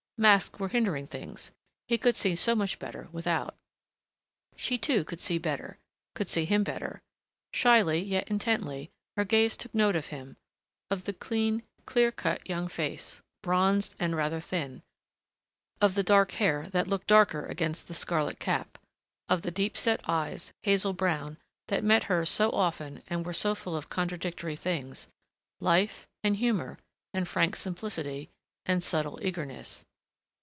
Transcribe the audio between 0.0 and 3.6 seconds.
Masks were hindering things he could see so much better without.